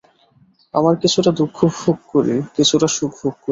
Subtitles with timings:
[0.73, 3.49] আমরা কিছুটা দুঃখ ভোগ করি, কিছুটা সুখ ভোগ করি।